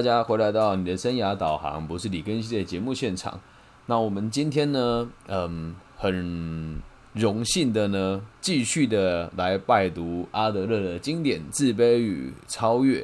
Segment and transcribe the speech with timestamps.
[0.00, 3.38] 大家回来到你的生涯导航，不是李根熙的节目现场。
[3.84, 6.80] 那我们今天呢，嗯，很
[7.12, 13.00] 荣幸的呢，继续的来拜读阿德勒的经典《自卑与超越》。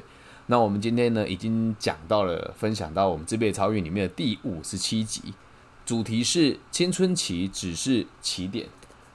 [0.47, 5.35] 那我们今天呢，已经讲到了，分享到我们《自卑超越》里面的第五十七集，
[5.85, 8.67] 主题是青春期只是起点。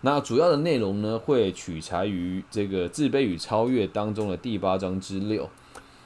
[0.01, 5.49] 那主要的内容呢，会取材于这个《自卑与超越》当中的第八章之六。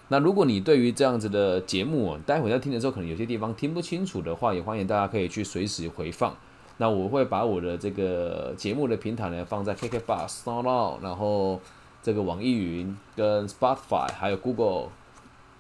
[0.09, 6.35] 那如果你对于这样子的节目，待会在听的时候可能有些地方听不清楚的话，也欢迎大家可以去随时回放。
[6.77, 11.59] 那我会把我的这个节目的平台呢放在 KK Bus、Sound，然后
[12.03, 14.89] 这个网易云跟 Spotify，还有 Google、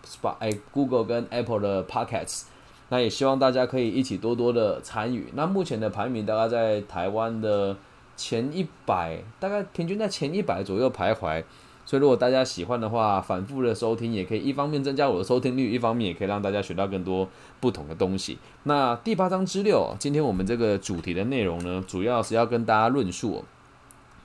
[0.05, 2.43] Spot 哎 Google 跟 Apple 的 Podcasts。
[2.89, 5.29] 那也希望大家可以一起多多的参与。
[5.33, 7.75] 那目前的排名大概在台湾的
[8.15, 11.43] 前一百，大概平均在前一百左右徘徊。
[11.85, 18.39] 所以，如果大家喜欢的话，反复的收听也可以，一方面增加我的收听率，一方面也可以让大家学到更多不同的东西。
[18.63, 23.45] 那第八章之六，今天我们这个主题的内容呢，主要是要跟大家论述，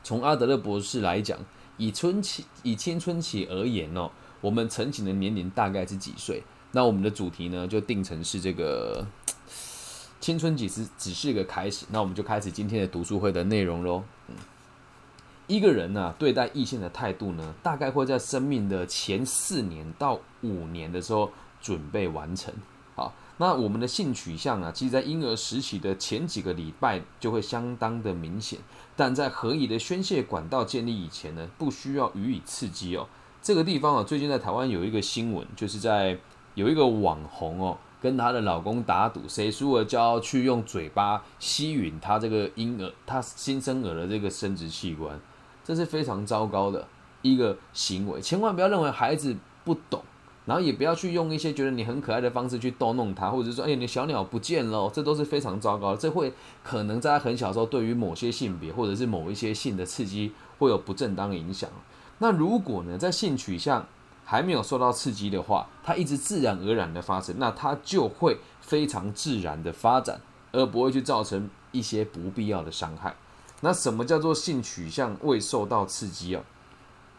[0.03, 1.39] 从阿德勒博士来讲，
[1.77, 6.43] 以春期、以青春期而言哦，我们成型的年龄大概是几岁？
[6.73, 9.07] 那我们的主题呢，就定成是这个
[10.19, 11.85] 青春期是只是一个开始。
[11.91, 14.03] 那我们就开始今天的读书会的内容喽。
[15.51, 21.29] 一个人呢，对待异性的态度呢，大概会在生命的前四年到五年的时候
[21.61, 22.55] 准备完成。
[22.95, 28.61] 好，那我们的性取向啊，其实，在婴儿时期的前几个礼拜就会相当的明显，
[28.95, 33.09] 但在合理的宣泄管道建立以前呢，不需要予以刺激哦。
[33.43, 36.17] 这个地方啊，最近在台湾有一个新闻，就是在
[36.55, 45.19] 有一个网红哦，跟她的老公打赌，谁输了就要去用嘴巴吸吮他这个婴儿，他新生儿的这个生殖器官。
[45.65, 46.87] 这是非常糟糕的
[47.23, 50.03] 一个行为，千万不要认为孩子不懂，
[50.47, 55.97] 然后也不要去用一些觉得你很可爱的方式去逗弄他，或者说，哎，你小鸟不见了，这都是非常糟糕的。
[55.97, 61.69] 这会可能在他很小时候，对于某些性别或者是某一些性的刺激会有不正当影响。
[62.19, 63.87] 那如果呢，在性取向
[64.25, 70.21] 还没有受到刺激的话，它一直自然而然的发生，那它就会非常自然的发展，
[70.53, 73.15] 而不会去造成一些不必要的伤害。
[73.61, 76.43] 那什么叫做性取向未受到刺激哦？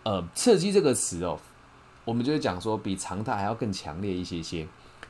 [0.03, 1.37] 呃，刺激这个词哦，
[2.03, 4.67] 我们就会讲说比常态还要更强烈一些些。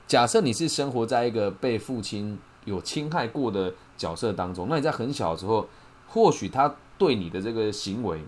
[0.08, 5.70] 假设你是生活在一个被父亲有侵害过的角色当中，那你在很小的时候，
[6.08, 8.22] 或许他对你的这个行为，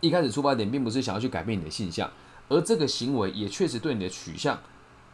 [0.00, 2.10] 一开始出发点并不是想要去改变你的性向，
[2.48, 4.58] 而这个行为也确实对你的取向、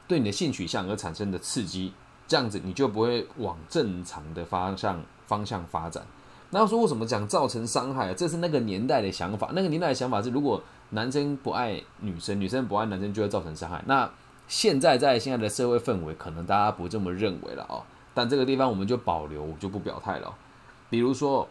[0.06, 1.92] 对你的性取向而产生的刺激，
[2.28, 6.06] 这样子你就不会往正常的方向方向发展。
[6.54, 8.14] 那说为什么讲造成伤害啊？
[8.14, 9.50] 这是那个年代的想法。
[9.54, 13.82] 那个年代的想法是，如果男生不爱女生，女生不爱男生，就会造成伤害。
[13.86, 14.10] 那
[14.46, 17.82] 现在在现在的社会氛围，可能大家不这么认为了哦。
[18.12, 20.34] 但这个地方我们就保留，就不表态了。
[20.90, 21.48] 比如说，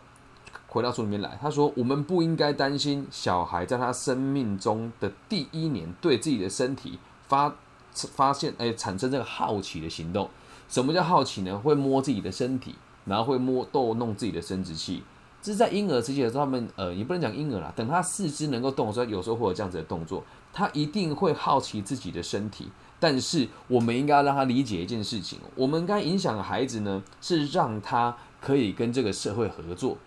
[0.68, 7.56] 回到书里面来，他说我们不应该担心小孩在他生命中的第一年对自己的身体发
[7.94, 10.30] 发现哎产生这个好奇的行动。
[10.70, 11.58] 什么叫好奇呢？
[11.58, 12.76] 会摸自己的身体。
[13.06, 15.04] 然后会摸逗弄自己的生殖器，
[15.42, 20.24] 这是在婴儿时期的时候，他们呃，也不能讲婴儿啦，等他四肢能够动的时候，有时候会有这样子的动作，
[20.54, 22.70] 他一定会好奇自己的身体。
[23.00, 29.98] 但是我们应该让他理解一件事情，我们该影响孩子呢，是让他可以跟这个社会合作，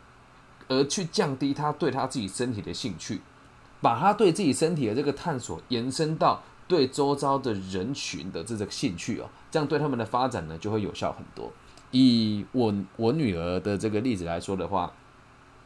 [0.69, 3.21] 而去降低他对他自己身体的兴趣，
[3.81, 11.53] 把他对自己身体的这个探索延伸到对周遭的人群的这个兴趣哦，这样对他们的发展呢就会有效很多。
[11.91, 14.93] 以我我女儿的这个例子来说的话，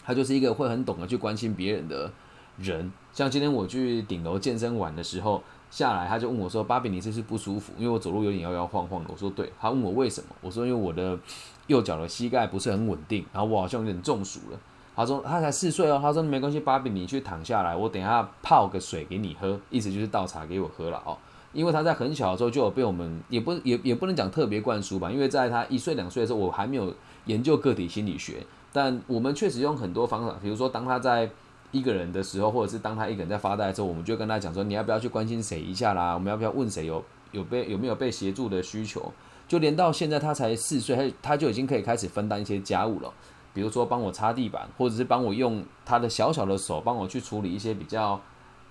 [0.05, 2.11] 她就是一个会很懂得去关心别人的
[2.59, 2.93] 人。
[3.12, 7.73] 像今天我去顶楼健身完的时候下来，她就问我说：“芭比，你是不是不舒服？
[7.78, 10.28] 因为我走路有点摇摇晃晃的。”我说：“对。”她问我为什么？
[10.41, 11.19] 我说：“因为我的
[11.67, 14.59] 右脚的膝盖不是很稳定，然后我好像有点中暑了。”
[14.95, 21.17] 她说：“她才四岁哦。”她说：“没关系，芭比，你去躺下来，我等下泡个水给你喝，意思就是倒茶给我喝了哦。”
[21.53, 26.95] 因为他在很小的时候就有被我们也不也也不能讲特别灌输吧，因为在他一岁两岁的时候，我还没有
[27.27, 31.30] 研究个体心理学，但我们确实用很多方法，比如说当他在
[31.71, 36.15] 一个人的时候，或者是当他一个人在发呆的时候，我们就跟他讲说，你要不要去关心谁一下啦？
[36.15, 39.12] 我们要不要问谁有有被有没有被协助的需求？
[39.47, 43.10] 就连到现在他才四岁，他他就已经可以开始分担一些家务了，
[43.54, 48.21] 比如说帮我擦地板，或者是帮我用他的小小的手帮我去处理一些比较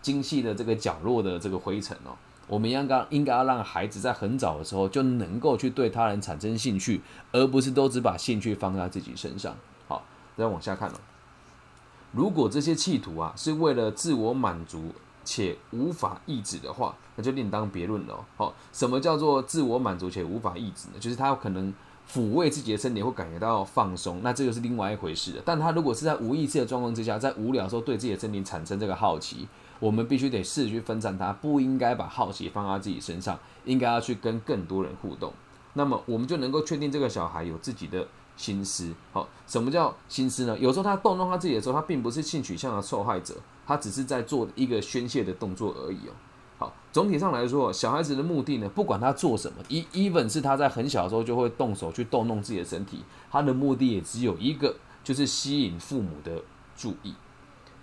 [0.01, 2.13] 精细的这个角落的这个灰尘哦。
[2.47, 7.01] 我们应该应该要让孩子在很早的时候就能够去对他人产生兴趣，
[7.31, 9.55] 而不是都只把兴趣放在自己身上。
[9.87, 10.03] 好，
[10.37, 10.99] 再往下看了。
[12.13, 14.93] 如果这些企图啊是为了自我满足
[15.25, 18.25] 且无法抑制的话，那就另当别论了。
[18.37, 20.99] 好，什么叫做自我满足且无法抑制呢？
[20.99, 21.73] 就是他可能
[22.09, 25.41] 抚慰自己的身体会感觉到放松，那这个是另外一回事。
[25.43, 29.45] 但他如果是在无意识的状况之下，在无聊的时候对自己的身体产生这个好奇，
[29.79, 35.31] 我们必须得试着去分散它，不应该把好奇放在自己身上，应该要去跟更多人互动。
[35.73, 38.07] 那么我们就能够确定这个小孩有自己的。
[38.37, 40.55] 心思，好，什么叫心思呢？
[40.59, 43.33] 有时候他动动他自己的时候，他并不是性取向的受害者，
[43.65, 46.13] 他只是在做一个宣泄的动作而已哦。
[46.59, 56.39] 好，总体上来说，小孩子的目的呢，不管他做什么，e even 是他在很小的时候就会动手去动弄自己的身体，他的目的也只有一个，就是吸引父母的
[56.75, 57.15] 注意。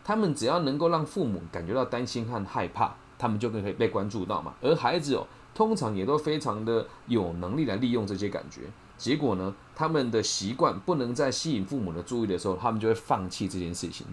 [0.05, 4.55] 他们只要能够让父母感觉到担心和害怕，他们就可以被关注到嘛。
[4.61, 8.61] 而孩子哦，通常也都非常的有能力来利用这些感觉。
[8.97, 9.53] 结果呢？
[9.75, 14.06] 他们的习惯不能再吸引父母的注意的时候，他们就会放弃这件事情。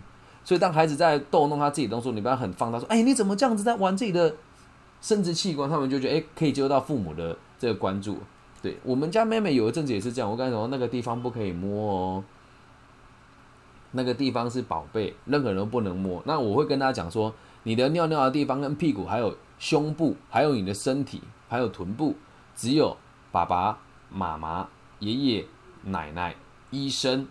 [0.43, 4.33] 所以，当孩子在逗弄他自己的时候，你不要很放大说：“哎，你怎么这样子在玩自己的
[4.99, 8.17] 生殖器官？”他们就觉得：“哎，可以接受到父母的这个关注。”
[8.59, 10.29] 对我们家妹妹有一阵子也是这样。
[10.29, 12.23] 我跟你说，那个地方不可以摸哦，
[13.91, 16.21] 那个地方是宝贝，任何人都不能摸。
[16.25, 17.33] 那我会跟他讲说
[17.63, 22.15] ：“你的尿尿的地方跟屁股，还有胸部，还有你的身体，还有臀部，
[22.55, 22.97] 只有
[23.31, 23.77] 爸爸。”
[24.13, 24.67] 妈妈、
[24.99, 25.45] 爷爷、
[25.85, 26.35] 奶奶、
[26.69, 27.25] 医生，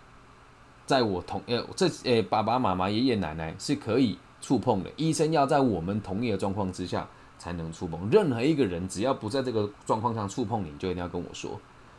[0.87, 4.89] 在我同呃这呃爸爸妈妈、爷爷奶奶是可以触碰的。
[4.95, 7.07] 医生要在我们同意的状况之下
[7.37, 8.09] 才能触碰。
[8.09, 11.51] 任何一个人只要不在这个状况上触碰你，就一定要跟我说。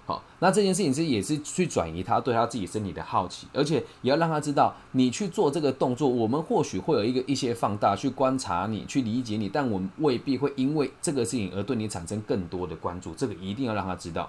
[0.04, 13.14] 好，那这件事情是也是去转移他对他自己身体的好奇，而且也要让他知道，你去做这个动作，我们或许会有一个一些放大去观察你，去理解你，但我们未必会因为这个事情而对你产生更多的关注。
[13.14, 14.28] 这个一定要让他知道。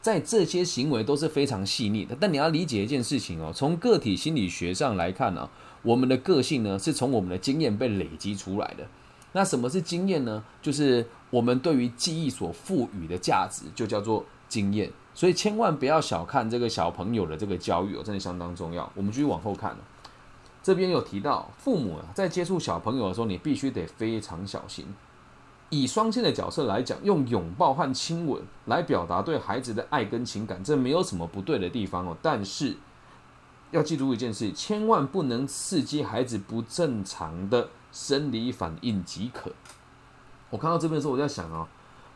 [0.00, 5.48] 在这些行为都是非常细腻的，但你要理解一件事情哦，从个体心理学上来看呢，
[5.82, 8.84] 我们的个性呢是从我们的经验被累积出来的。
[9.34, 10.42] 那什么是经验呢？
[10.60, 14.92] 就是我们对于记忆所赋予的价值，就叫做经验。
[15.14, 18.90] 所以千万不要小看这个小朋友的这个教育哦，真的相当重要。
[18.94, 19.74] 我们继续往后看
[20.62, 24.86] 这边有提到父母啊，在接触小朋友的时候，你必须得非常小心。
[25.70, 32.14] 以双亲的角色来讲，用拥抱和亲吻来表达对孩子的爱跟情感，这没有什么不对的地方哦。
[32.20, 32.76] 但是
[33.70, 39.50] 要记住一件事，千万不能刺激孩子不正常的生理反应即可。
[40.50, 41.66] 我看到这边的时候，我在想啊，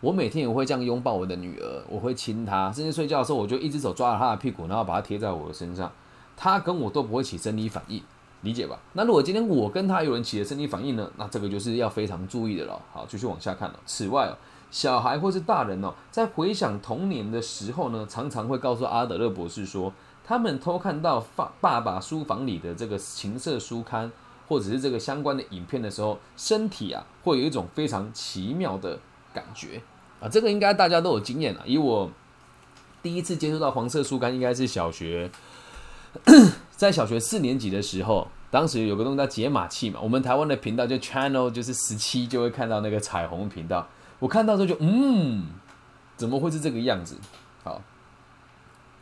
[0.07, 5.91] 我每天也会这样拥抱我的女儿，我会亲她，甚至睡觉的时候，我就一只手抓着她的屁股，然后把她贴在我的身上，
[6.37, 8.01] 她跟我都不会起生理反应。
[8.43, 8.79] 理解吧？
[8.93, 11.11] 那如果今天我跟她有人起了生理反应呢？
[11.17, 12.81] 那这个就是要非常注意的了。
[12.93, 13.81] 好，继续往下看了。
[13.85, 14.39] 此外哦，
[14.71, 19.93] 小孩或是大人哦，在回想童年的时候呢，常常会告诉阿德勒博士说，
[20.25, 24.13] 他们偷看到爸爸爸书房里的这个情色书刊，
[24.47, 29.01] 或者是这个相关的影片的时候，身体啊会有一种非常奇妙的
[29.35, 29.83] 感觉
[30.21, 30.29] 啊。
[30.29, 31.63] 这个应该大家都有经验了。
[31.67, 32.11] 以我
[33.03, 35.31] 第一次接触到黄色树干，应该是小学，
[36.71, 38.29] 在小学四年级的时候。
[38.49, 43.87] 当时有个东西叫解码器嘛，我们台湾的频道就 channel 就是十七，就会看到那个彩虹频道。
[44.21, 45.47] 我看到之后就嗯，
[46.17, 47.17] 怎么会是这个样子？
[47.65, 47.83] 好，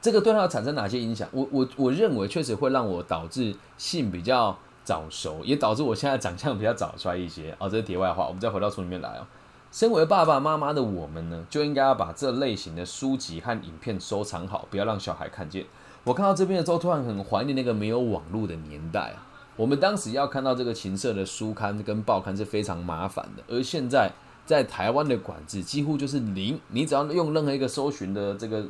[0.00, 1.28] 这个对他产生哪些影响？
[1.31, 7.55] 我我我认为确实会让我导致性比较早熟，也导致我现在长相比较早衰一些。
[7.60, 9.26] 哦，这是题外话，我们再回到书里面来哦。
[9.74, 15.66] 身为爸爸妈妈的我们呢，就应该要把这类型的书籍和影片收藏好，不要让小孩看见。
[16.04, 19.26] 我看到这边的时候，突然很怀念那个没有网络的年代啊。
[19.56, 24.12] 我们当时要看到这个情色的书刊跟报刊是非常麻烦的，而现在
[24.46, 28.64] 在台湾的管制几乎就是零，你只要用任何一个搜寻的这个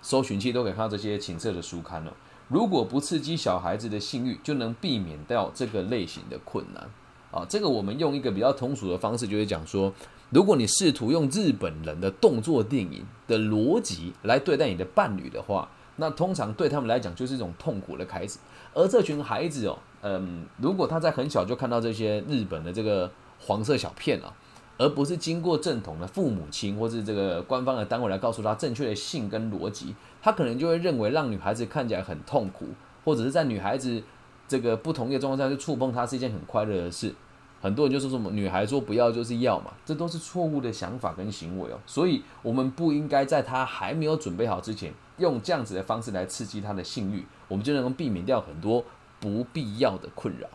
[0.00, 2.14] 搜寻器都可以看到这些情色的书刊了。
[2.48, 6.88] 如果不刺激小孩子的性欲，就能避免掉这个类型的困难
[7.30, 7.44] 啊。
[7.46, 9.92] 这个我们用一个比较通俗的方式，就是讲说，
[10.30, 18.38] 如果你试图用日本人的动作电影的逻辑来对待你的伴侣的话，那通常对他们来讲就是一种痛苦的开始。
[18.74, 19.78] 而这群孩子哦。
[20.00, 24.32] 嗯，如果他在很小就看到这些日本的这个黄色小片啊，
[24.76, 32.66] 而不是经过正统的父母亲或是这个官方的单位来告诉他正确的性跟逻辑，他可能就会认为让女孩子看起来很痛苦，
[33.04, 34.00] 或者是在女孩子
[34.46, 37.12] 这个不同意的状况下去触碰她是一件很快乐的事。
[37.60, 41.78] 很多人就说什么女孩说不要就是要嘛，这都是错误的想法跟行为哦。
[41.86, 48.84] 所以我们不应该在他还没有准备好之前，用这样子的方式来刺激他的性欲，我们就能够避免掉很多。
[49.20, 50.46] 不必要的困扰，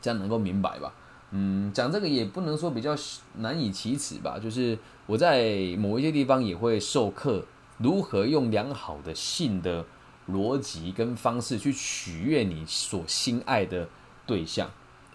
[0.00, 0.94] 这样能够明白吧？
[1.32, 2.94] 嗯，讲这个也不能说比较
[3.38, 4.38] 难以启齿吧。
[4.38, 7.44] 就是我在某一些地方也会授课，
[7.78, 9.84] 如何用良好的性的
[10.30, 13.88] 逻辑跟方式去取悦你所心爱的
[14.24, 14.70] 对象。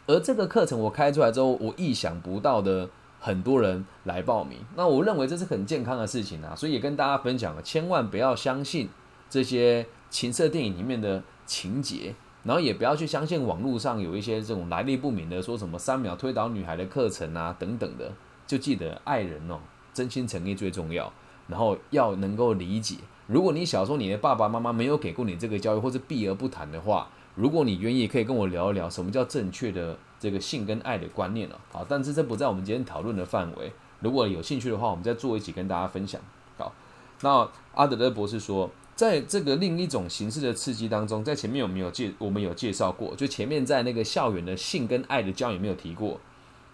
[0.06, 4.60] 而这个课程我开出来之后，我意想不到的很多人来报名。
[4.76, 8.90] 那我认为这是很健康的事情啊，所以也跟大家分享了，千万不要相信
[9.30, 18.12] 这些情色电影里面的情节，然后也不要去相信网络上有一些这种来历不明的，说什么三秒推倒女孩的课程啊等等的。
[18.46, 19.58] 就记得爱人哦，
[19.94, 21.12] 真心诚意最重要，
[21.48, 22.98] 然后要能够理解。
[23.28, 31.60] 如果你小时候你的爸爸妈妈没有给过你这个教育，或者避而不谈的话，如果你愿意，可以跟我聊一聊什么叫正确的这个性跟爱的观念了。
[31.72, 33.72] 好，但是这不在我们今天讨论的范围。
[34.02, 36.22] 如果有兴趣的话，我们再做一起跟大家分享。
[36.58, 36.74] 好，
[37.22, 43.16] 那阿德勒博士说，在这个另一种形式的刺激当中，在前面有没有介我们有介绍过？
[43.16, 46.20] 就前面在那个校园的性跟爱的教育有没有提过？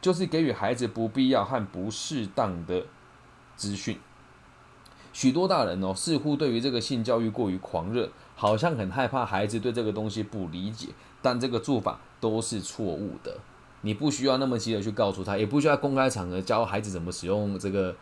[0.02, 2.86] 就是给予孩子不必要和不适当的
[3.56, 3.98] 资讯。
[5.12, 10.88] 许多大人哦，似乎对于这个性教育过于狂热，好像很害怕孩子对这个东西不理解。
[11.22, 13.38] 但这个做法都是错误的。
[13.82, 17.94] 你不需要那么急的去告诉他，也不需要公开场合教孩子怎么使用这个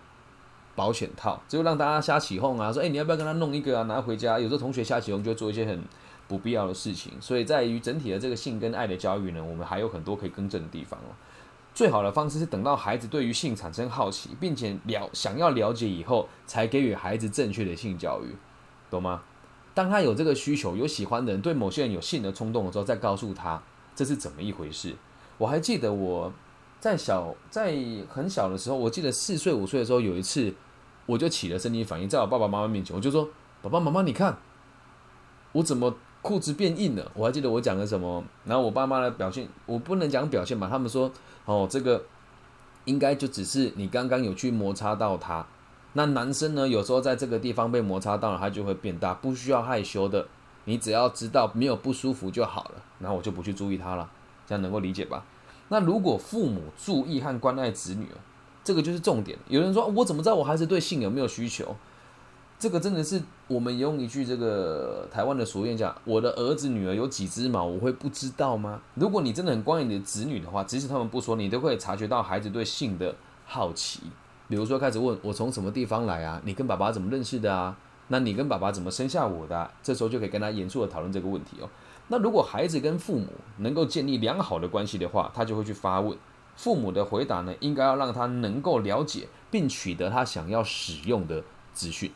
[0.75, 4.39] 保险套，就让大家瞎起哄啊，说哎，你要不要跟他弄一个啊，拿回家？
[4.39, 5.84] 有时候同学瞎起哄就会做一些很
[6.27, 7.13] 不必要的事情。
[7.20, 11.10] 所以在于整体的这个性跟爱的教育呢，我们还有很多可以更正的地方哦。
[11.74, 18.36] 最好的方式是等到孩子对于性产生好奇，并且了想要了解以后，才给予孩子正确的性教育，
[18.91, 19.24] 懂吗？
[19.78, 23.62] 当他有这个需求、有喜欢的人、对某些人有性的冲动的时候，再告诉他
[23.96, 24.96] 这是怎么一回事。
[25.38, 26.34] 我还记得我
[26.80, 27.78] 在小在
[28.10, 30.52] 很小的时候，我记得四岁五岁的时候，有一次
[31.06, 33.30] 我就起了生理反应，在我爸爸妈妈面前，我就说
[33.62, 34.36] ：“爸爸妈妈，你看
[35.52, 35.94] 我怎么
[36.24, 41.12] 裤子变硬了？”我还记得我讲了什么，然后我爸妈的表现，我不能讲表现吧，他们说。
[41.46, 42.04] 哦，这个
[42.86, 45.46] 应该就只是你刚刚有去摩擦到它。
[45.98, 50.27] 那男生呢，有时候在这个地方被摩擦到了，他就会变大，不需要害羞的。
[50.66, 54.08] 你只要知道没有不舒服就好了，然后我就不去注意他了，
[54.46, 55.25] 这样能够理解吧？
[55.70, 58.10] 那如果父母注意和关爱子女
[58.63, 59.36] 这个就是重点。
[59.48, 61.75] 有人说，我怎么知道我孩子对性有没有需求？
[62.60, 73.16] 这个真的是我们用一句这个台湾的俗谚讲：“我的儿子女儿有几只毛，我会不知道吗？”如果你真的很关爱你的子女的话，即使他们不说，你都会察觉到孩子对性的
[73.48, 74.01] 好奇。
[74.48, 76.42] 比如说，开始问我从什么地方来啊？
[76.46, 77.77] 你跟爸爸怎么认识的啊？
[78.08, 79.70] 那你跟爸爸怎么生下我的？
[79.84, 81.70] 这时候就可以跟他严肃的讨论这个问题哦。
[82.08, 83.27] 那如果孩子跟父母
[83.58, 86.18] 能够建立良好的关系的话，他就会去发问。
[86.56, 92.10] 父母的回答呢，应该要让他能够了解并取得他想要使用的资讯。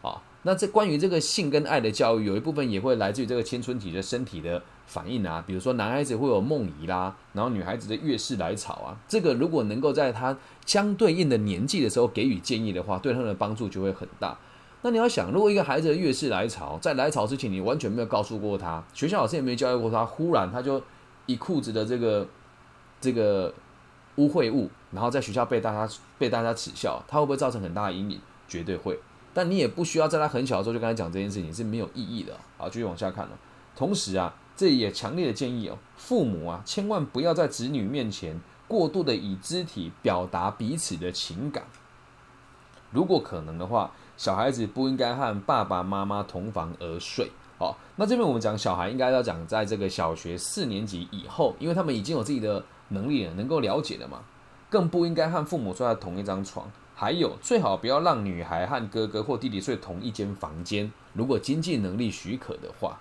[0.00, 10.36] 啊，那这关于这个性跟爱的教育，有一部分也会来自于这个青春期的身体的反应啊，比如说男孩子会有梦遗啦，然后女孩子的月事来潮啊，这个如果能够在他
[10.66, 14.36] 相对应的年纪的时候给予建议的话，对他的帮助就会很大。
[14.82, 20.82] 那你要想，如果一个孩子的月事来潮，在来潮之前你完全没有告诉过他，学校老师也没教育过他，忽然他就
[21.26, 22.26] 一裤子的这个
[23.00, 23.54] 这个
[24.16, 28.20] 污秽物，然后在学校被大家被大家耻笑，他会不会造成很大的阴影？
[28.48, 28.98] 绝对会。
[29.32, 32.34] 但你也不需要在他很小的时候就跟他讲这件事情是没有意义的。
[32.58, 33.30] 好，继续往下看了。
[33.74, 41.64] 同时啊，这也强烈的建议哦，父母啊，千万不要在子女面前过度的以肢体表达彼此的情感。
[42.90, 47.30] 如果可能的话，小孩子不应该和爸爸妈妈同房而睡。
[47.58, 54.20] 好，那这边我们讲小孩应该要讲在这个小学四年级以后，因为他们已经有自己的能力了，能够了解了嘛，
[54.68, 56.70] 更不应该和父母睡在同一张床。
[56.94, 60.92] 还有，最好不要让女孩和哥哥或弟弟睡同一间房间。
[61.14, 63.00] 如果经济能力许可的话，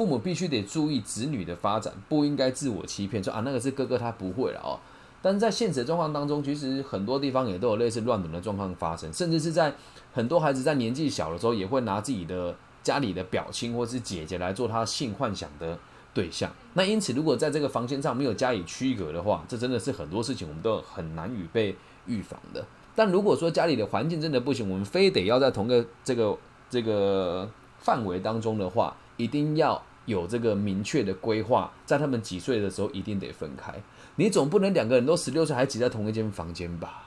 [0.00, 4.80] 父母必须得注意子女的发展，不应该自我欺骗，说啊那个是哥哥，他不会了哦。
[5.20, 9.74] 但是在现实状况当中，其实很多地方也都有类似乱伦的状况发生，甚至是在
[10.14, 15.78] 很多孩子在年纪小的时候，也会拿自己的家里的表亲或是姐姐来做他性幻想的
[16.14, 16.50] 对象。
[16.72, 21.76] 那因此，如果在这个房间上没有加以区隔的话，这真的是很多事情我们都很难与被。
[22.06, 22.64] 预防的，
[22.96, 26.36] 但如果说家里的环境真的不行，我们非得要在同个这个
[26.70, 33.74] 这个范围当中的话，一定要有这个明确的规划，在他们几岁的时候一定得分开。
[34.16, 37.04] 你总不能两个人都十六岁还挤在同一间房间吧？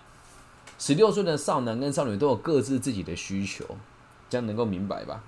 [0.79, 3.63] 十六岁的少男跟少女都有各自自己的需求，
[4.29, 5.23] 这样能够明白吧？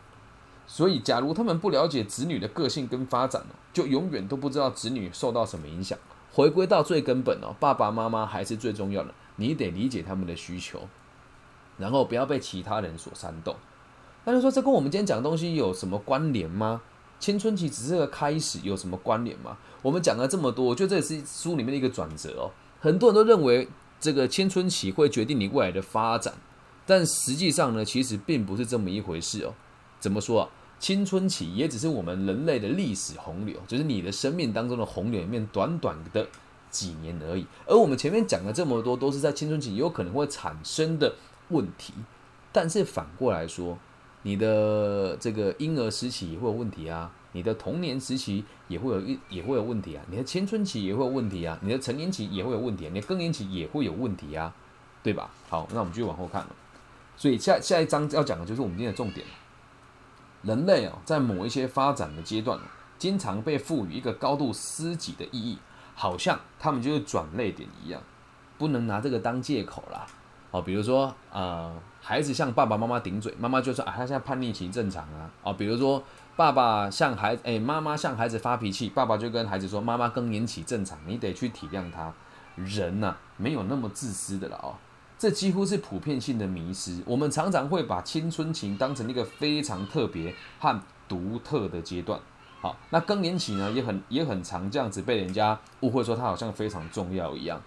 [0.67, 5.97] 所以，假如他们不了解子女的个性跟发展就永远都不知道子女受到什么影响。
[6.33, 9.13] 回归到最根本哦，爸爸妈妈还是最重要的。
[9.35, 10.87] 你得理解他们的需求，
[11.77, 13.55] 然后不要被其他人所煽动。
[14.23, 16.81] 那就说这跟我们今天讲的东西有什么关联吗？
[17.19, 19.57] 青春期只是个开始，有什么关联吗？
[19.81, 22.51] 我们讲了这么多，我觉得这也是书里面的一个转折哦。
[22.79, 23.67] 很多人都认为
[23.99, 26.33] 这个青春期会决定你未来的发展，
[26.85, 29.53] 但实际上呢，其实并不是这么一回事哦。
[29.99, 30.49] 怎么说啊？
[30.77, 36.27] 青春期也只是我们人类的历史洪流，就是你的生命当中的洪流里面短短的
[36.69, 37.47] 几年而已。
[37.65, 41.15] 而我们前面讲了这么多，都是在青春期有可能会产生的
[41.47, 41.93] 问题。
[42.51, 43.79] 但是反过来说，
[44.25, 54.51] 你的这个婴儿时期也会有问题啊，你的童年时期也会有一也会有问题啊，你的青春期也会有问题啊，你的成年期也会有问题，啊你的更年期也会有问题啊，
[55.03, 55.29] 对吧？
[55.47, 56.49] 好，那我们继续往后看了。
[57.15, 59.23] 所以下下一章要讲的就是我们今天的重点。
[60.41, 62.59] 人类啊，在某一些发展的阶段，
[62.97, 65.59] 经常被赋予一个高度私己的意义，
[65.93, 68.01] 好像他们就是转泪点一样，
[68.57, 70.07] 不能拿这个当借口啦。
[70.55, 71.69] 哦，比如说，呃，
[72.01, 75.29] 孩子向爸爸妈妈顶嘴，妈妈就说啊，他现在叛逆期正常啊。
[75.43, 76.01] 哦，比如说，
[76.37, 82.13] 爸爸向孩，哎，妈妈向孩子发脾气，爸爸就跟孩子说，妈妈更年期正常，你得去体谅他。
[82.55, 84.75] 人呐，没有那么自私的了哦。
[85.19, 87.03] 这几乎是普遍性的迷失。
[87.05, 92.17] 我们常常会把青春期当成一个非常特别和独特的阶段。
[92.61, 97.61] 好，那更年期呢，也很也很常这样子被人家误会说他好像非常重要一样。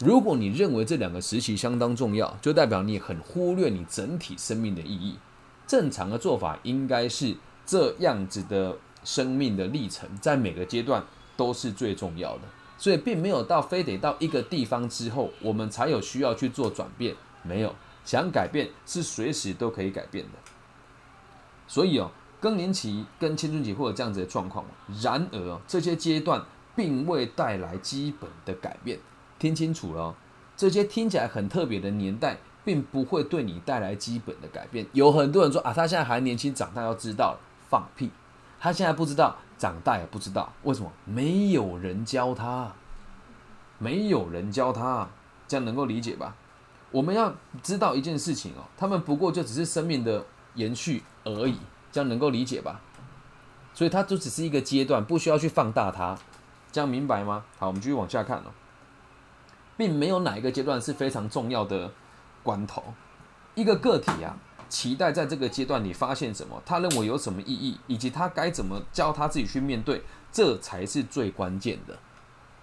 [0.00, 5.18] 如果你认为这两个时期相当重要，就代表你很忽略你整体生命的意义。
[5.66, 7.36] 正常的做法应该是
[7.66, 11.04] 这样子的生命的历程，在每个阶段
[11.36, 12.42] 都是最重要的。
[12.78, 17.16] 所以并没有到非得到一个地方之后，我们才有需要去做转变。
[17.42, 17.74] 没有
[18.04, 20.38] 想改变是随时都可以改变的。
[21.66, 24.64] 所以哦，更年期跟青春期会有这样子的状况。
[25.02, 26.44] 然而这些阶段
[26.76, 29.00] 并未带来基本的改变。
[29.38, 30.14] 听清楚了，
[30.56, 34.86] 这些听起来很特别的年代，并不会对你带来基本的改变。
[34.92, 38.10] 有很多人说啊，他现在还年轻，长大要知道放屁。
[38.60, 39.36] 他现在不知道。
[39.58, 42.72] 长大也不知道为什么没有人教他，
[43.78, 45.08] 没有人教他，
[45.48, 46.36] 这样能够理解吧？
[46.92, 51.58] 我们要知道一件事情哦，他们不过就只是生命的延续而已，
[51.90, 52.80] 这样能够理解吧？
[53.74, 56.16] 所以它就只是一个阶段，不需要去放大它，
[56.70, 57.42] 这样明白吗？
[57.58, 58.52] 好，我们继续往下看哦，
[59.78, 61.90] 并没有哪一个阶段是非常重要的
[62.42, 62.82] 关头，
[63.54, 64.36] 一个个体啊。
[64.68, 66.62] 期待在这个阶段你发现什么？
[66.66, 71.96] 他认为有什么意义，以及他该怎么教他自己去面对，这才是最关键的。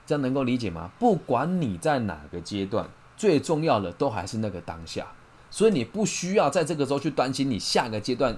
[0.05, 0.91] 这样能够理解吗？
[0.99, 2.87] 不管你在哪个阶段，
[3.17, 5.07] 最重要的都还是那个当下。
[5.49, 8.37] 所以你不需要在这个时候去担心你下个阶段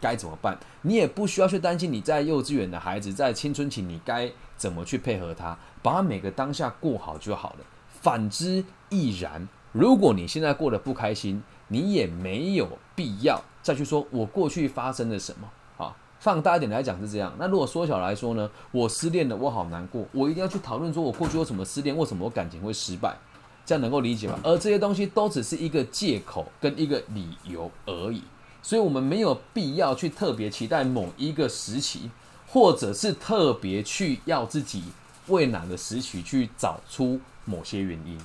[0.00, 7.64] 该怎么办，你也不需要去担心你在幼稚园的孩子在青春期你该怎么去配合他，把每个当下过好就好了。
[8.00, 9.48] 反之亦然。
[9.72, 15.48] 如果你现在过得不开心，你也没有必要再去说我过去发生了什么
[15.84, 15.94] 啊。
[16.18, 18.50] 放大一点来讲是这样，那如果缩小来说呢？
[18.72, 23.16] 我失恋了，我好难过，我一定要去讨论说我过去有什么失恋，为什么我感情会失败，
[23.64, 24.36] 这样能够理解吗？
[24.42, 28.22] 而这些东西都只是一个借口跟一个理由而已，
[28.62, 32.10] 所以我们没有必要去特别期待某一个时期，
[32.48, 34.82] 或者是特别去要自己
[35.28, 38.20] 为哪个时期去找出某些原因。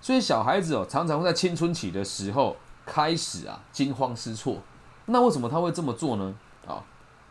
[0.00, 4.58] 所以小孩子哦，常常会在青春期的时候开始啊惊慌失措。
[5.06, 6.34] 那为什么他会这么做呢？
[6.66, 6.82] 啊，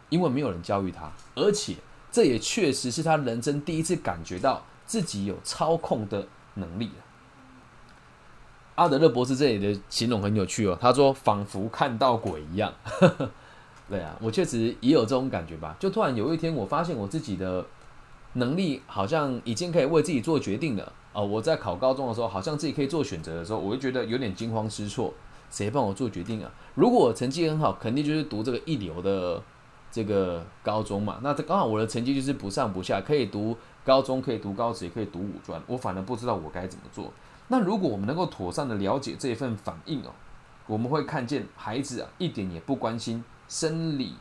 [0.10, 1.76] 因为没有人教育他，而且
[2.12, 6.92] 这也确实是他人生第一次感觉到自己有操控的能力
[8.76, 12.74] 阿德勒博士这里的形容很有趣哦，他说仿佛看到鬼一样。
[13.88, 15.76] 对啊，我确实也有这种感觉吧。
[15.80, 17.64] 就突然有一天，我发现我自己的
[18.34, 20.92] 能力好像已经可以为自己做决定了。
[21.14, 25.14] 啊，我在考高中的时候，好像自己可以做选择的时候，我会觉得有点惊慌失措。
[25.52, 26.52] 谁帮我做决定啊？
[26.74, 29.40] 如果我成绩很好，肯定就是读这个一流的
[29.92, 31.20] 这个高中嘛。
[31.22, 35.62] 那这刚好我的成绩就是不上不下，可以读高中，可以读高职，也可以读五专。
[35.68, 37.14] 我反而不知道我该怎么做。
[37.50, 40.10] 那如果我们能够妥善的了解这一份反应哦，
[40.66, 44.16] 我们会看见孩子啊，一点也不关心生理、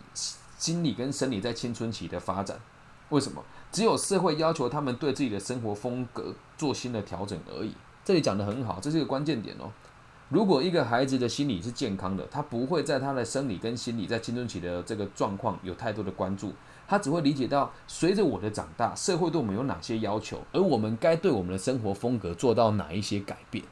[0.58, 2.60] 心理跟生理在青春期的发展。
[3.08, 3.42] 为什么？
[3.72, 7.72] 只有社会要求他们对自己的生活风格做新的调整而已。
[8.04, 9.72] 这里讲的很好，这是一个关键点哦。
[10.28, 16.52] 如果一个孩子的心理是健康的，他不会在他的生理跟心理在青春期的这个状况有太多的关注，
[16.86, 23.64] 他只会理解到随着我的长大，社会对我们有哪些要求，而我们该对我们的生活风格做到哪一些改变。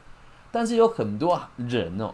[0.51, 2.13] 但是有很多人哦，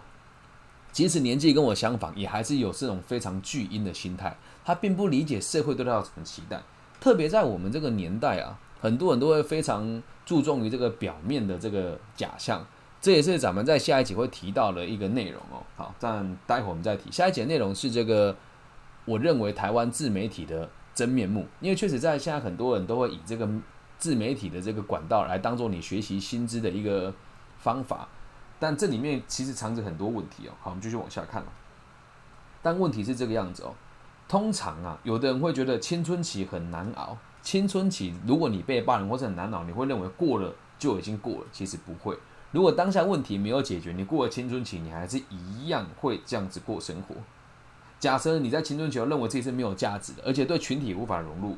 [0.92, 6.62] 即使年纪跟我相仿，也还是有这种非常巨婴的心态，他并不理解社会对他有什么期待。
[7.00, 12.66] 特别在我们这个年代啊，很多人都会非常注重于这个表面的这个假象，
[13.00, 15.64] 这也是咱们在下一集会提到的一个内容哦。
[15.76, 17.12] 好，但待会我们再提。
[17.12, 18.36] 下一节内容是这个，
[19.06, 23.48] 我认为台湾自媒体的真面目，因为确实在现在很多人都会以这个
[23.98, 27.14] 自媒体的这个管道来当做你学习薪资的一个
[27.60, 28.08] 方法，
[28.60, 30.52] 但这里面其实藏着很多问题哦。
[30.62, 31.44] 好，我们继续往下看。
[32.62, 33.74] 但问题是这个样子哦。
[34.28, 37.18] 通常啊，有的人会觉得青春期很难熬。
[37.42, 41.46] 青春期，如果你被霸凌或者很难熬，你会认为过了就已经过了。
[41.52, 42.18] 其实不会。
[42.52, 47.16] 如果当下问题没有解决，你过了青春期，你还是一样会这样子过生活。
[48.00, 51.58] 假设你在青春期认为自己是没有价值的，而且对群体无法融入，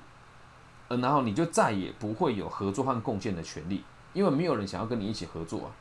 [0.90, 5.72] 呃，然后你就再也不会有合作和贡献的权利，因为没有人想要跟你一起合作啊。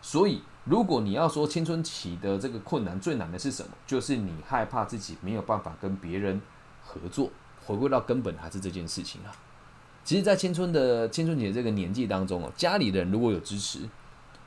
[0.00, 6.40] 所以，如果你要说青春期的这个困难最难的是什么，就是你害怕自己没有办法跟别人
[6.84, 7.30] 合作。
[7.66, 9.32] 回归到根本，还是这件事情啊。
[10.02, 13.80] 其实，在青春的青春期这个年纪当中哦，家里的人如果有支持，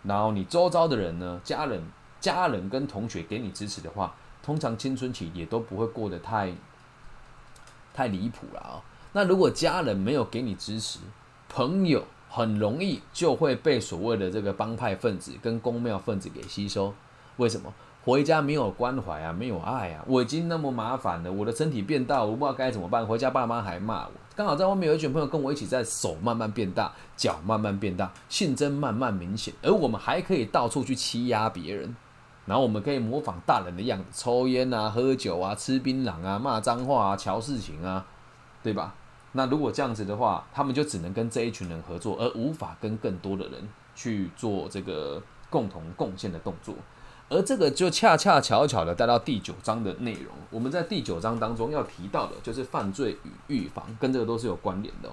[0.03, 1.83] 然后你周遭的人呢，家人、
[2.19, 6.51] 家人跟同学给你支持的话，通常青春期也都不会过得太
[7.93, 8.81] 太离谱了啊。
[9.13, 10.97] 那如果家人没有给你支持，
[11.47, 12.03] 朋友
[12.33, 16.93] 很容易就会被所谓的这个帮派分子跟公庙分子给吸收。
[17.35, 17.73] 为什么？
[18.03, 23.05] 回家没有关怀啊，没有爱啊，我已经那么麻烦了，我的身体变大，我不知道该怎么办。
[23.05, 24.11] 回家爸妈还骂我。
[24.35, 31.95] 刚好在外面有一群朋友跟我一起，在手慢慢变大，脚慢慢变大，性征慢慢明显，而我们还可以到处去欺压别人，
[32.47, 38.03] 然后我们可以模仿大人的样子，抽烟啊，喝酒啊，吃槟榔啊，骂脏话啊，瞧事情啊，
[38.63, 38.95] 对吧？
[39.33, 46.75] 那如果这样子的话，他们就只能跟这一群人合作，而无法跟更多的人去做这个共同贡献的动作。
[47.29, 50.33] 而这个就恰恰巧巧的带到第九章的内容。
[50.49, 55.09] 我们在第九章当中要提到的，就是犯罪与预防，跟这个都是有关联的。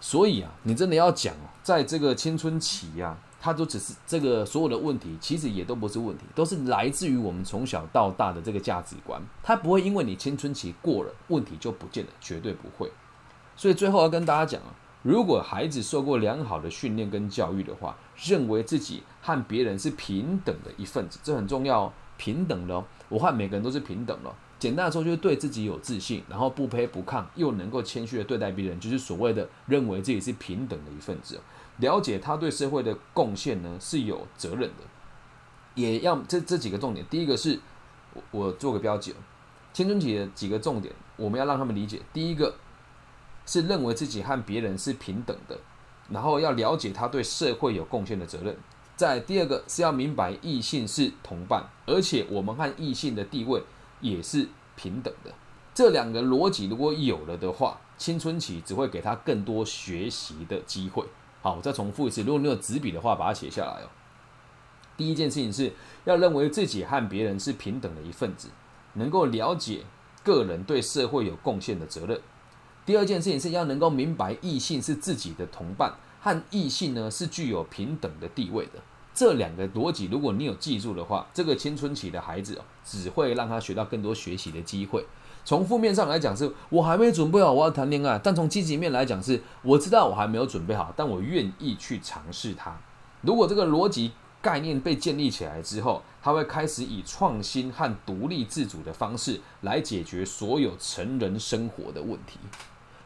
[0.00, 9.20] 所以啊，你真的要讲，在这个青春期呀，它都只是这个所有的问题，其实也都不是问题，都是来自于我们从小到大的这个价值观。
[9.42, 12.90] 它不会因为你青春期过了，问题就不见了，绝对不会。
[13.60, 14.74] 所以最后要跟大家讲啊。
[15.02, 22.82] 如果孩子受过良好的训练跟教育的话，认为自己和别人是平等的一份子，这很重要哦，平等的哦。
[23.10, 24.34] 我和每个人都是平等的。
[24.58, 31.38] 简单的说，就是对自己有自信，然后不卑不亢，又能够谦虚的对待别人，就是所谓的认为自己是平等的一份子。
[31.80, 34.84] 了解他对社会的贡献呢是有责任的，
[35.74, 37.04] 也要这这几个重点。
[37.10, 37.60] 第一个是，
[38.14, 39.16] 我我做个标记，哦
[39.74, 42.00] 青春期的几个重点，我们要让他们理解。
[42.14, 42.54] 第一个。
[43.46, 45.58] 是认为自己和别人是平等的，
[46.08, 48.56] 然后要了解他对社会有贡献的责任。
[48.96, 53.62] 在第二个是要明白异性是同伴，而且我们和异性的地位
[54.00, 55.32] 也是平等的。
[55.72, 61.04] 这两个逻辑如果有了的话，青春期只会给他更多学习的机会。
[61.40, 63.88] 好，我再重复一次，如果你有纸笔的话，把它写下来哦。
[64.98, 65.72] 第一件事情是
[66.04, 68.48] 要认为自己和别人是平等的一份子，
[68.94, 69.84] 能够了解
[70.22, 72.20] 个人对社会有贡献的责任。
[72.90, 78.72] 第二件事情是要能够明白异性是自己的同伴，和异性呢是具有平等的地位的。
[79.14, 85.06] 这两个逻辑，如果你有记住的话，这个青春期的孩子哦，只会让他学到更多学习的机会。
[85.44, 92.76] 从负面上来讲，是我还没准备好我要谈恋爱；但从积极面来讲，是我知道我还没有准备好，但我愿意去尝试它。
[93.20, 94.10] 如果这个逻辑
[94.42, 102.40] 概念被建立起来之后，他会开始以创新和独立自主的方式来解决所有成人生活的问题。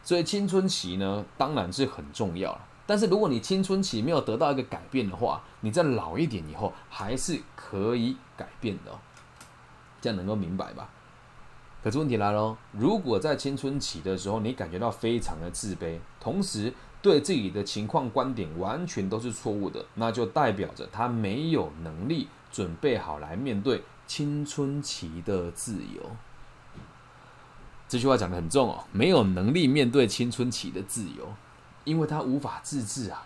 [0.05, 2.61] 所以青春期呢，当然是很重要了。
[2.85, 8.91] 但是如果你青春期没有得到一个改变的话，你在老一点以后还是可以改变的。
[9.99, 10.87] 这样能够明白吧？
[11.83, 26.11] 可是问题来了，如果在青春期的时候你感觉到非常的自卑，同时对自己的情况观点完全都是错误的，那就代表着他没有能力准备好来面对青春期的自由。
[27.87, 31.31] 这句话讲的很重哦，没有能力面对青春期的自由，
[31.83, 33.25] 因为他无法自制啊，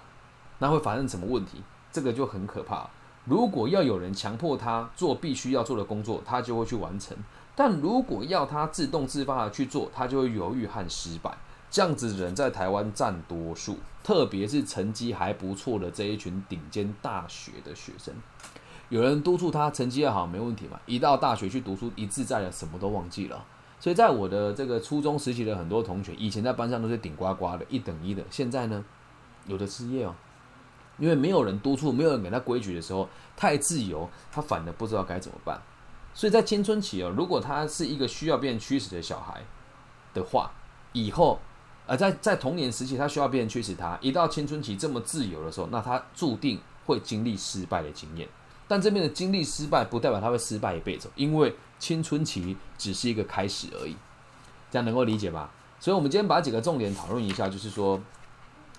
[0.60, 1.64] 那会发生什么问题？
[1.92, 2.90] 这个就很可怕。
[3.26, 7.16] 如果要有人强迫他做必须要做的工作，他就会去完成；
[7.56, 11.38] 但如果要他自动自发的去做，他就会犹豫和失败。
[11.72, 18.14] 这样子的人在台湾占多数，特别是成绩还不错的这一群顶尖大学的学生，
[18.90, 20.80] 有人督促他成绩要好没问题嘛？
[20.86, 23.46] 一到大学去读书，一自在了，什么都忘记了。
[23.80, 28.22] 所以在我的这个初中时期的很多同学，以前在班上都是顶呱呱的，一等一的。
[28.30, 28.84] 现在呢，
[29.46, 30.14] 有的失业哦，
[30.98, 35.62] 因为没有人督促，没有人给他规矩的时候，太自由，他反而不知道该怎么办。
[36.14, 39.42] 所以在青春期哦，如果他是一个需要被人驱使的小孩
[40.14, 40.52] 的话，
[40.92, 41.40] 以后，
[41.86, 48.28] 呃，在在童年时期他需要别人驱使他，一到青春期这么自由的时候，那他注定会经历失败的经验。
[48.70, 53.96] 但这边的经历失败，不代表他会失败一辈子，因为青春期只是一个开始而已，
[54.70, 55.50] 这样能够理解吧？
[55.80, 58.00] 所以，我们今天把几个重点讨论一下，就是说，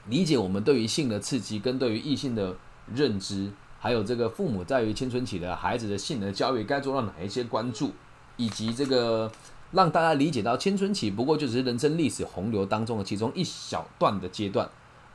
[0.06, 2.54] 理解我们对于性的刺激，跟对于异性的
[2.94, 3.50] 认知，
[3.80, 7.92] 还有这个父母在于青春期的孩子的性的教育该做到哪一些关注，
[8.36, 9.32] 以及这个
[9.72, 14.70] 让大家理解到青春期不过就只是人生历史洪流当中的其中一小段的阶段，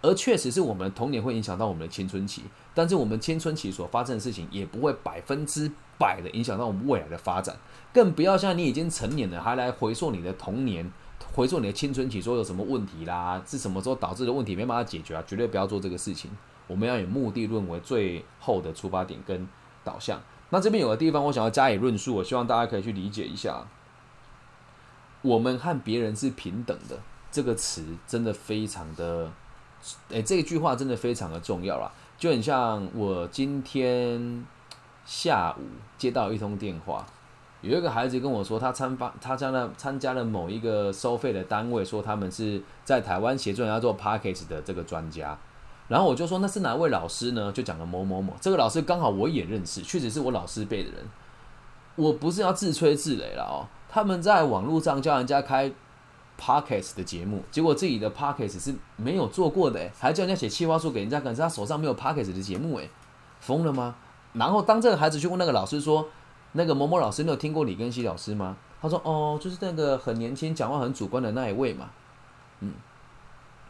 [0.05, 7.57] 而确实是我们童年会影响到我们的青春期，但是我们青春期所发生的事情也不会百分之百的影响到我们未来的发展，
[7.91, 10.91] 更不要像你已经成年了还来回溯你的童年。
[11.33, 13.41] 回溯你的青春期，说有什么问题啦？
[13.45, 15.23] 是什么时候导致的问题没办法解决啊？
[15.25, 16.29] 绝对不要做这个事情。
[16.67, 19.47] 我们要以目的论为最后的出发点跟
[19.83, 20.21] 导向。
[20.49, 23.65] 那这边有个地方我想要加以论述，我希望大家可以去理解一下。
[25.21, 26.99] 我们和别人是平等的，
[27.31, 29.31] 这个词真的非常的，
[30.09, 31.91] 诶，这句话真的非常的重要啦。
[32.17, 34.45] 就很像我今天
[35.05, 35.63] 下午
[35.97, 37.05] 接到一通电话。
[37.61, 45.35] 有一个孩子跟我说，他参发他加了参加了某一个收费的单位，说他们是在台湾协助人家做 p a c k a g e 的这个专家。
[45.87, 47.51] 然后我就说那是哪位老师呢？
[47.51, 51.05] 就讲了某某某，这个老师刚好我也认识，确实是我老师辈的人。
[51.95, 55.71] 我不是要自吹自擂了哦，他们在网络上教人家开
[56.37, 58.59] p a c k a g e 的节目，结果自己的 p a c k a g e
[58.59, 62.89] 是没有做过的，诶，还叫人家写企划书给人家，可是他手上没有 p a c k a g e 的节目，诶，
[63.39, 63.95] 疯了吗？
[64.33, 66.07] 然后当这个孩子去问那个老师说。
[66.57, 68.55] 那个某某老师，你有听过李根熙老师吗？
[68.81, 71.89] 他说：“哦，就是那个很年轻、讲话很主观的那一位嘛。”
[72.61, 72.71] 嗯，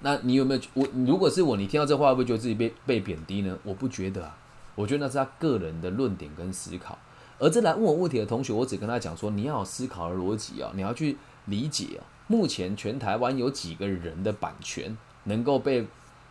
[0.01, 0.87] 那你有没有我？
[1.07, 3.57] 如果是我，你听到这话会不会觉得自己被被贬低呢？
[3.63, 4.37] 我不觉得啊，
[4.75, 6.95] 我觉得那是他个人的论点跟思考。
[7.39, 12.05] 而这来问我问题的同学，我只跟他讲说：你要有思考的逻辑啊，你要去理解啊。
[12.27, 15.85] 目前全台湾有几个人的版权能够被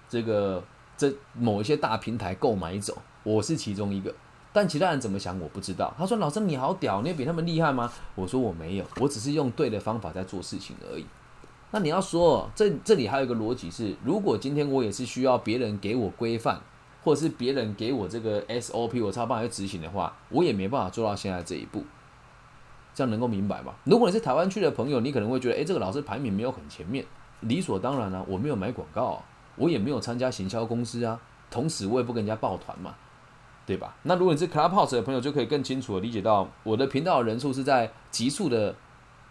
[0.09, 0.63] 这个
[0.97, 2.97] 这某一些大平台购买走？
[3.23, 4.15] 我是其中一个。
[4.53, 5.93] 但其他人怎么想我不知道。
[5.99, 11.05] 他说：“老师你好屌，你比他们厉害吗？”我说：“我没有，我只是用对的方法在做事情而已。”
[11.73, 16.61] 那你要说，这这里还有一个逻辑是：如果今天我也是需要别人给我规范，
[17.03, 21.83] 或者是别人给我这个 SOP，我才办法去执行的话，我也没办法做到现在这一步。
[22.95, 23.75] 这样能够明白吗？
[23.85, 27.05] 如果你是台湾区的朋友，你可能会觉得：“诶，这个老师排名没有很前面，
[27.41, 29.23] 理所当然啊，我没有买广告，
[29.57, 32.95] 我也没有参加行销公司啊，同时我也不跟人家抱团嘛。”
[33.67, 33.97] 对吧？
[34.03, 38.75] 那如果你是 Clubhouse 的朋友，就可以更清楚的理解到，我的频道人数是在急速的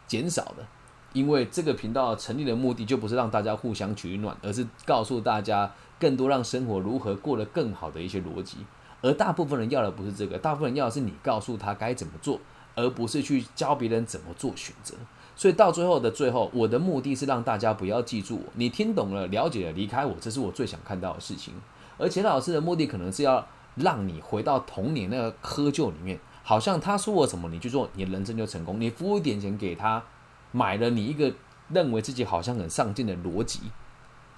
[0.07, 0.65] 减少的，
[1.13, 8.57] 因为这个频道成立的目的就不是让大家互相取暖，而是告诉大家更多让生活如何过得更好的一些逻辑。
[9.03, 12.39] 而大部分人要的不是这个，大部分人要的是你告诉他该怎么做，
[12.75, 14.95] 而不是去教别人怎么做选择。
[15.35, 21.53] 所以到最后的最后，我的目的是让大家不要记住我，你听懂了、了解了，离开我，这是我最想看到的事情。
[21.97, 23.45] 而钱老师的目的可能是要。
[23.75, 28.79] 让你回到童年那个窠臼里面，好像他说我什么，你去做，你人生就成功。
[28.79, 30.03] 你付一点钱给他，
[30.51, 31.33] 买了你一个
[31.69, 33.61] 认为自己好像很上进的逻辑，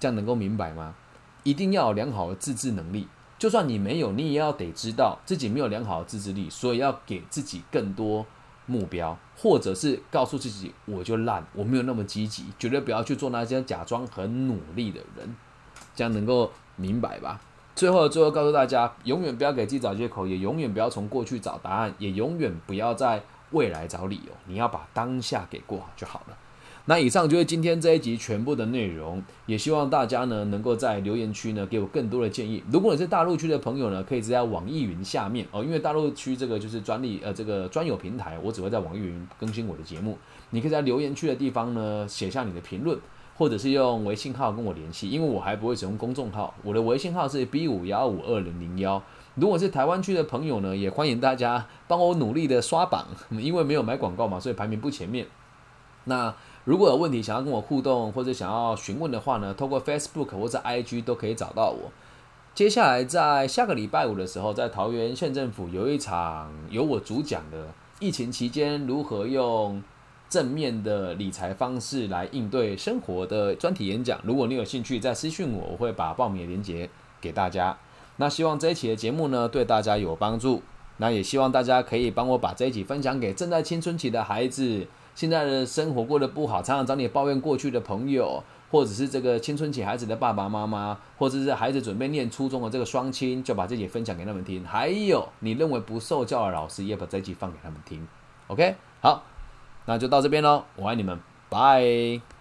[0.00, 0.94] 这样能够明白吗？
[1.42, 8.24] 一定要有良好的自制能力，就算你没有，你也要得知道自己没有良好的自制力，所以要给自己更多
[8.64, 15.36] 目标，或者是告诉自己我就烂，我没有那么积极，绝对不要去做那些假装很努力的人，
[15.94, 17.40] 这样能够明白吧？
[17.74, 24.32] 最后，最后告诉大家，永远不要给自己找借口，也永远不要从过去找答案，也永远不要在未来找理由。
[24.46, 26.36] 你要把当下给过好就好了。
[26.86, 32.62] 那以上就是今天这一集全部的内容，也希望大家呢能够在留言区呢给我更多的建议。
[32.72, 40.16] 如果你是大陆区的朋友呢，可以直接在网易云下面哦，因为大陆区这个就是专利呃这个专有平台，我只会在网易云更新我的节目。
[40.50, 42.98] 你可以在留言区的地方呢写下你的评论。
[43.38, 46.54] 或者是用微信号跟我联系，因为我还不会使用公众号。
[46.62, 49.02] 我的微信号是 B 五幺五二零零幺。
[49.34, 55.26] 如果是台湾区的朋友呢，也欢迎大家帮我努力的刷榜，因为没有买广告嘛，所以排名不前面。
[56.04, 56.34] 那
[56.66, 61.90] 如果有问题想要跟我互动或者想要询问的话呢，透过 Facebook 或者 IG 都可以找到我。
[62.54, 67.68] 接下来在下个礼拜五的时候，在桃园县政府有一场由我主讲的
[68.00, 69.82] 疫情期间如何用。
[70.28, 77.78] 正面的理财方式来应对生活的专题演讲，如果你有兴趣，再私讯我，我会把报名的链接给大家。
[78.16, 80.62] 那希望这一期的节目呢，对大家有帮助。
[80.96, 94.64] 那也希望大家可以帮我把这一集分享给正在青春期的孩子，现在的生活过得不好，常常找你抱怨过去的朋友，或者是这个青春期孩子的爸爸妈妈，或者是孩子准备念初中的这个双亲，就把这集分享给他们听。
[94.64, 98.06] 还有你认为不受教的老师，也把这集放给他们听。
[98.46, 99.24] OK，好。
[99.86, 102.35] 那就到这边喽，我爱你们，拜。